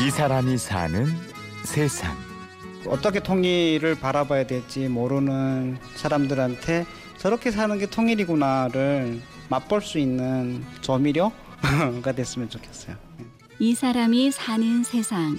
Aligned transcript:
이 0.00 0.10
사람이 0.10 0.56
사는 0.56 1.06
세상. 1.64 2.16
어떻게 2.86 3.20
통일을 3.20 3.96
바라봐야 3.96 4.46
될지 4.46 4.88
모르는 4.88 5.76
사람들한테 5.96 6.86
저렇게 7.18 7.50
사는 7.50 7.78
게 7.78 7.84
통일이구나를 7.84 9.20
맛볼 9.50 9.82
수 9.82 9.98
있는 9.98 10.64
조미료가 10.80 12.12
됐으면 12.16 12.48
좋겠어요. 12.48 12.96
이 13.58 13.74
사람이 13.74 14.30
사는 14.30 14.82
세상. 14.84 15.38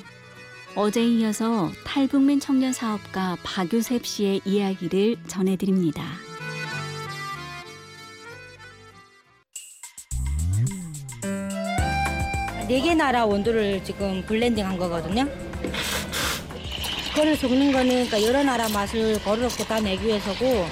어제 0.75 1.03
이어서 1.03 1.71
탈북민 1.83 2.39
청년 2.39 2.71
사업가 2.71 3.37
박유셉 3.43 4.05
씨의 4.05 4.41
이야기를 4.45 5.17
전해드립니다. 5.27 6.03
네 12.71 12.79
개 12.79 12.95
나라 12.95 13.25
원두를 13.25 13.83
지금 13.83 14.23
블렌딩한 14.25 14.77
거거든요. 14.77 15.27
그거를 17.09 17.35
섞는 17.35 17.73
거니까 17.73 18.23
여러 18.23 18.41
나라 18.45 18.69
맛을 18.69 19.21
고르게 19.25 19.65
다 19.65 19.81
내기 19.81 20.05
위해서고 20.07 20.65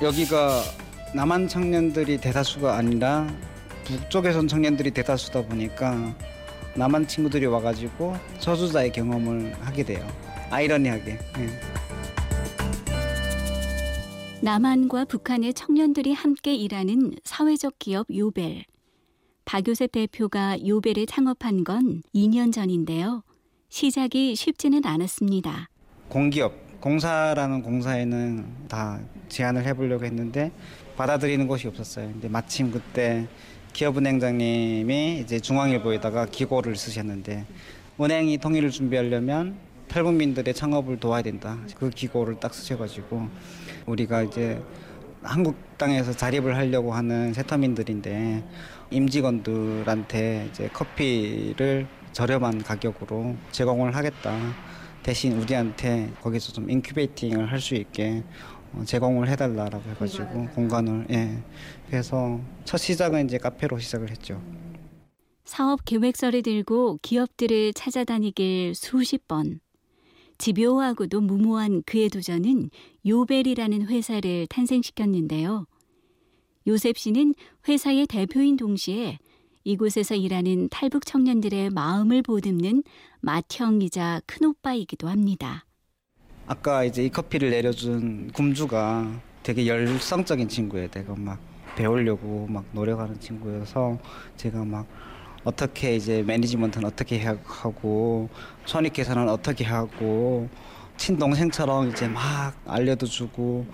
여기가 0.00 0.62
남한 1.12 1.48
청년들이 1.48 2.18
대다수가 2.18 2.76
아니라 2.76 3.26
북쪽에선 3.82 4.46
청년들이 4.46 4.92
대다수다 4.92 5.42
보니까 5.42 6.14
남한 6.76 7.08
친구들이 7.08 7.46
와가지고 7.46 8.16
저주자의 8.38 8.92
경험을 8.92 9.56
하게 9.60 9.82
돼요. 9.82 10.06
아이러니하게. 10.50 11.18
예. 11.38 11.48
남한과 14.40 15.06
북한의 15.06 15.52
청년들이 15.54 16.12
함께 16.12 16.54
일하는 16.54 17.16
사회적 17.24 17.80
기업 17.80 18.06
요벨. 18.14 18.62
박요셉 19.54 19.92
대표가 19.92 20.58
요벨을 20.66 21.06
창업한 21.06 21.62
건 21.62 22.02
2년 22.12 22.52
전인데요. 22.52 23.22
시작이 23.68 24.34
쉽지는 24.34 24.84
않았습니다. 24.84 25.68
공기업, 26.08 26.80
공사라는 26.80 27.62
공사에는 27.62 28.66
다 28.66 28.98
제안을 29.28 29.64
해보려고 29.64 30.04
했는데 30.06 30.50
받아들이는 30.96 31.46
곳이 31.46 31.68
없었어요. 31.68 32.08
근데 32.08 32.28
마침 32.28 32.72
그때 32.72 33.28
기업은행장님이 33.74 35.20
이제 35.20 35.38
중앙일보에다가 35.38 36.26
기고를 36.26 36.74
쓰셨는데 36.74 37.46
은행이 38.00 38.38
통일을 38.38 38.72
준비하려면 38.72 39.54
탈북민들의 39.86 40.52
창업을 40.52 40.98
도와야 40.98 41.22
된다. 41.22 41.60
그 41.76 41.90
기고를 41.90 42.40
딱 42.40 42.52
쓰셔가지고 42.52 43.28
우리가 43.86 44.24
이제 44.24 44.60
한국 45.24 45.56
땅에서 45.78 46.12
자립을 46.12 46.56
하려고 46.56 46.92
하는 46.92 47.32
세터민들인데 47.32 48.44
임직원들한테 48.90 50.48
이제 50.50 50.68
커피를 50.68 51.86
저렴한 52.12 52.62
가격으로 52.62 53.34
제공을 53.50 53.96
하겠다. 53.96 54.38
대신 55.02 55.32
우리한테 55.38 56.10
거기서 56.22 56.52
좀 56.52 56.70
인큐베이팅을 56.70 57.50
할 57.50 57.60
수 57.60 57.74
있게 57.74 58.22
어, 58.72 58.82
제공을 58.84 59.28
해달라라고 59.28 59.90
해가지고 59.90 60.46
공간을 60.54 61.06
예 61.10 61.42
그래서 61.88 62.40
첫 62.64 62.78
시작은 62.78 63.26
이제 63.26 63.38
카페로 63.38 63.78
시작을 63.78 64.10
했죠. 64.10 64.40
사업 65.44 65.84
계획서를 65.84 66.42
들고 66.42 66.98
기업들을 67.02 67.74
찾아다니길 67.74 68.74
수십 68.74 69.28
번. 69.28 69.60
집요하고도 70.38 71.20
무모한 71.20 71.82
그의 71.84 72.08
도전은 72.08 72.70
요벨이라는 73.06 73.86
회사를 73.86 74.46
탄생시켰는데요. 74.48 75.66
요셉 76.66 76.98
씨는 76.98 77.34
회사의 77.68 78.06
대표인 78.06 78.56
동시에 78.56 79.18
이곳에서 79.64 80.14
일하는 80.14 80.68
탈북 80.68 81.06
청년들의 81.06 81.70
마음을 81.70 82.22
보듬는 82.22 82.82
맏형이자 83.20 84.22
큰오빠이기도 84.26 85.08
합니다. 85.08 85.64
아까 86.46 86.84
이제 86.84 87.04
이 87.04 87.08
커피를 87.08 87.50
내려준 87.50 88.30
굶주가 88.32 89.20
되게 89.42 89.66
열성적인 89.66 90.48
친구예요. 90.48 90.88
내가 90.88 91.14
막 91.16 91.40
배우려고 91.76 92.46
막 92.48 92.64
노력하는 92.72 93.18
친구여서 93.18 93.98
제가 94.36 94.64
막 94.64 94.86
어떻게 95.44 95.94
이제 95.96 96.22
매니지먼트는 96.22 96.86
어떻게 96.86 97.22
하고 97.22 98.28
손익 98.64 98.94
계산은 98.94 99.28
어떻게 99.28 99.64
하고 99.64 100.48
친동생처럼 100.96 101.90
이제 101.90 102.08
막 102.08 102.54
알려도 102.66 103.06
주고 103.06 103.66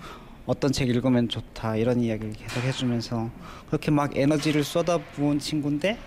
어떤 0.45 0.71
책 0.71 0.89
읽으면 0.89 1.29
좋다 1.29 1.77
이런 1.77 2.01
이야기를 2.01 2.33
계속 2.33 2.61
해주면서 2.61 3.29
그렇게 3.67 3.91
막 3.91 4.17
에너지를 4.17 4.63
쏟아부은 4.63 5.39
친구인데 5.39 5.97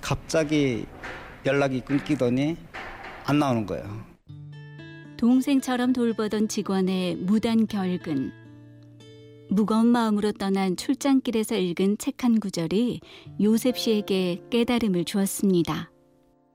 갑자기 0.00 0.86
연락이 1.46 1.80
끊기더니 1.80 2.56
안 3.24 3.38
나오는 3.38 3.64
거예요. 3.64 4.04
동생처럼 5.16 5.92
돌보던 5.92 6.48
직원의 6.48 7.16
무단 7.16 7.66
결근. 7.66 8.45
무거운 9.48 9.86
마음으로 9.86 10.32
떠난 10.32 10.76
출장길에서 10.76 11.56
읽은 11.56 11.98
책 11.98 12.24
한 12.24 12.40
구절이 12.40 13.00
요셉 13.42 13.76
씨에게 13.76 14.42
깨달음을 14.50 15.04
주었습니다. 15.04 15.90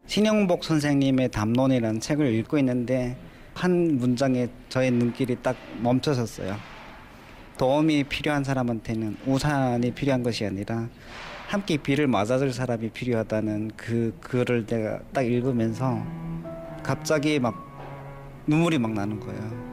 신영복 0.07 0.63
선생님의 0.63 1.29
담론이라는 1.29 1.99
책을 1.99 2.33
읽고 2.33 2.57
있는데 2.59 3.15
한 3.53 3.97
문장에 3.97 4.47
저의 4.69 4.91
눈길이 4.91 5.37
딱 5.41 5.55
멈춰섰어요. 5.81 6.55
도움이 7.57 8.05
필요한 8.05 8.43
사람한테는 8.43 9.17
우산이 9.25 9.91
필요한 9.91 10.23
것이 10.23 10.45
아니라 10.45 10.89
함께 11.47 11.77
비를 11.77 12.07
맞아줄 12.07 12.51
사람이 12.51 12.89
필요하다는 12.89 13.71
그 13.77 14.17
글을 14.21 14.65
내가 14.65 14.99
딱 15.13 15.21
읽으면서 15.21 16.03
갑자기 16.81 17.39
막 17.39 17.53
눈물이 18.47 18.79
막 18.79 18.93
나는 18.93 19.19
거예요. 19.19 19.70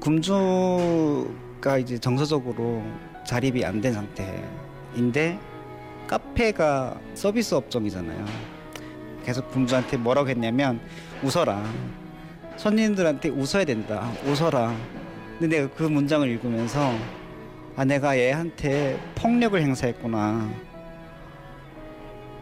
금주가 0.00 1.78
이제 1.78 1.98
정서적으로 1.98 2.82
자립이 3.24 3.64
안 3.64 3.80
된 3.80 3.92
상태인데 3.92 5.38
카페가 6.06 7.00
서비스 7.14 7.54
업종이잖아요. 7.54 8.24
계속 9.24 9.50
금주한테 9.50 9.96
뭐라고 9.96 10.28
했냐면 10.28 10.80
웃어라. 11.22 11.62
손님들한테 12.56 13.28
웃어야 13.30 13.64
된다. 13.64 14.10
웃어라. 14.24 14.74
근데 15.38 15.58
내가 15.58 15.74
그 15.74 15.82
문장을 15.82 16.26
읽으면서 16.28 16.94
아 17.74 17.84
내가 17.84 18.16
얘한테 18.16 18.98
폭력을 19.16 19.60
행사했구나. 19.60 20.48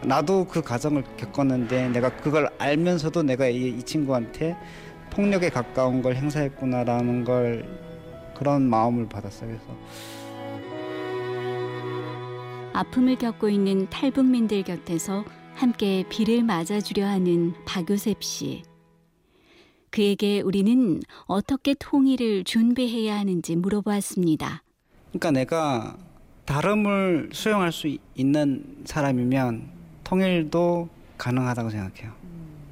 나도 0.03 0.45
그 0.47 0.61
과정을 0.61 1.03
겪었는데 1.17 1.89
내가 1.89 2.11
그걸 2.17 2.51
알면서도 2.59 3.23
내가 3.23 3.47
이, 3.49 3.71
이 3.71 3.83
친구한테 3.83 4.55
폭력에 5.11 5.51
가까운 5.51 6.03
걸 6.03 6.17
행사했구나라는 6.17 7.25
걸 7.25 7.69
그런 8.35 8.69
마음을 8.69 9.09
받았어요. 9.09 9.49
그래서 9.49 9.67
아픔을 12.73 13.17
겪고 13.17 13.49
있는 13.49 13.89
탈북민들 13.89 14.65
곁에서 14.65 15.25
함께 15.55 16.05
비를 16.09 16.43
맞아주려 16.43 17.07
하는 17.07 17.55
박요셉 17.65 18.23
씨. 18.23 18.63
그에게 19.91 20.41
우리는 20.41 21.01
어떻게 21.27 21.75
통일을 21.79 22.43
준비해야 22.43 23.17
하는지 23.17 23.55
물어보았습니다. 23.55 24.65
그러니까 25.11 25.31
내가 25.31 25.97
다름을 26.47 27.31
수용할 27.33 27.71
수 27.71 27.97
있는 28.17 28.83
사람이면 28.85 29.71
통일도 30.03 30.89
가능하다고 31.17 31.71
생각해요. 31.71 32.13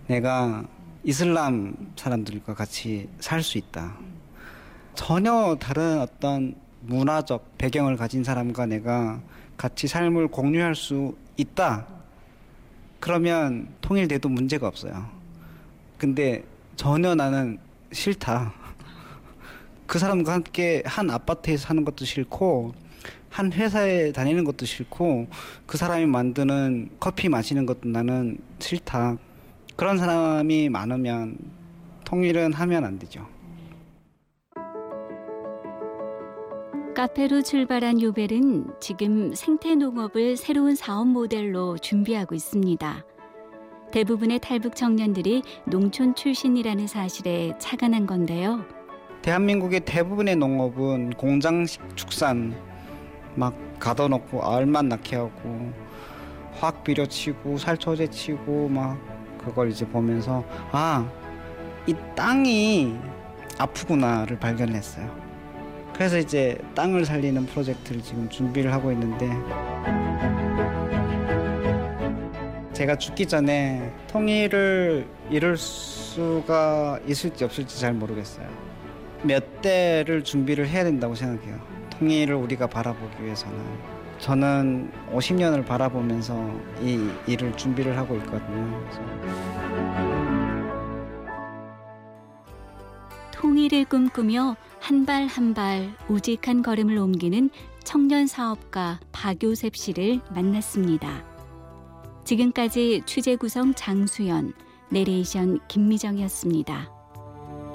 내가 0.09 0.67
이슬람 1.05 1.75
사람들과 1.97 2.55
같이 2.55 3.09
살 3.19 3.43
수 3.43 3.59
있다. 3.59 3.97
전혀 4.95 5.57
다른 5.59 6.01
어떤 6.01 6.55
문화적 6.83 7.59
배경을 7.59 7.97
가진 7.97 8.23
사람과 8.23 8.67
내가 8.67 9.21
같이 9.57 9.89
삶을 9.89 10.29
공유할 10.29 10.77
수 10.77 11.17
있다. 11.37 11.87
그러면 13.01 13.69
통일돼도 13.81 14.29
문제가 14.29 14.69
없어요. 14.69 15.05
근데 15.99 16.45
전혀 16.77 17.17
나는 17.17 17.59
싫다. 17.91 18.53
그 19.89 19.99
사람과 19.99 20.35
함께 20.35 20.85
한 20.87 21.11
아파트에 21.11 21.57
사는 21.57 21.85
것도 21.85 22.05
싫고 22.05 22.75
한 23.29 23.53
회사에 23.53 24.13
다니는 24.13 24.45
것도 24.45 24.67
싫고 24.67 25.27
그 25.67 25.77
사람이 25.77 26.07
만드는 26.07 26.91
커피 27.01 27.29
마시는 27.29 27.67
것도 27.67 27.89
나는 27.89 28.39
싫다. 28.61 29.19
그런 29.83 29.99
사람이 29.99 30.69
많으면 30.69 31.37
통일은 32.05 32.53
하면 32.53 32.85
안 32.85 33.01
되죠. 33.01 33.27
카페로 36.95 37.43
출발한 37.43 38.01
요벨은 38.01 38.75
지금 38.79 39.35
생태 39.35 39.75
농업을 39.75 40.37
새로운 40.37 40.77
사업 40.77 41.09
모델로 41.09 41.79
준비하고 41.79 42.37
있습니다. 42.37 43.05
대부분의 43.91 44.39
탈북 44.39 44.77
청년들이 44.77 45.43
농촌 45.65 46.15
출신이라는 46.15 46.87
사실에 46.87 47.53
착안한 47.59 48.07
건데요. 48.07 48.65
대한민국의 49.23 49.81
대부분의 49.81 50.37
농업은 50.37 51.15
공장식 51.15 51.83
축산 51.97 52.55
막 53.35 53.53
가둬놓고 53.81 54.45
알만 54.45 54.91
낳게 54.91 55.17
하고 55.17 55.73
화학 56.53 56.85
비료 56.85 57.05
치고 57.05 57.59
살초제 57.59 58.11
치고 58.11 58.69
막 58.69 59.22
그걸 59.45 59.71
이제 59.71 59.87
보면서 59.87 60.45
아 60.73 61.07
이 61.87 61.95
땅이 62.15 62.97
아프구나를 63.59 64.39
발견했어요. 64.39 65.11
그래서 65.93 66.17
이제 66.19 66.57
땅을 66.75 67.05
살리는 67.05 67.45
프로젝트를 67.47 68.01
지금 68.03 68.29
준비를 68.29 68.73
하고 68.73 68.93
있는데 68.93 69.29
제가 72.73 72.97
죽기 72.97 73.27
전에 73.27 73.93
통일을 74.09 75.07
이룰 75.31 75.57
수가 75.57 77.01
있을지 77.07 77.45
없을지 77.45 77.81
잘 77.81 77.93
모르겠어요. 77.95 78.47
몇 79.23 79.61
대를 79.61 80.25
준비를 80.25 80.69
해야 80.69 80.85
된다고 80.85 81.15
생각해요. 81.15 81.61
통일을 81.91 82.35
우리가 82.37 82.69
바라보기 82.69 83.25
위해서는. 83.25 83.59
저는 84.23 84.89
50년을 85.13 85.67
바라보면서 85.67 86.33
이 86.81 87.11
일을 87.27 87.57
준비를 87.57 87.99
하고 87.99 88.15
있거든요. 88.19 88.81
그래서 88.89 89.03
통일을 93.33 93.85
꿈꾸며 93.87 94.57
한 94.79 95.05
발 95.05 95.27
한 95.27 95.55
발 95.55 95.91
우직한 96.09 96.63
걸음을 96.63 96.97
옮기는 96.99 97.51
청년 97.83 98.29
사업가 98.29 99.01
박요셉 99.11 99.75
씨를 99.75 100.21
만났습니다. 100.31 101.25
지금까지 102.25 103.03
취재 103.05 103.35
구성 103.35 103.75
장수연, 103.75 104.53
내레이션 104.91 105.59
김미정이었습니다. 105.67 106.89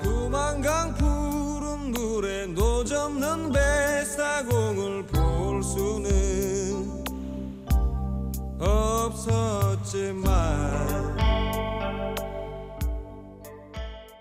두만강 0.02 0.94
푸른 0.96 1.92
물에 1.92 2.48
노젓는 2.48 3.52
뱃사공을 3.52 5.06
볼 5.08 5.62
수는 5.62 6.27
멈췄지만 9.28 10.87